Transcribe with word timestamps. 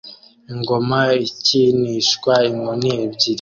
Ingoma 0.51 0.99
ikinishwa 1.27 2.33
inkoni 2.49 2.89
ebyiri 3.03 3.27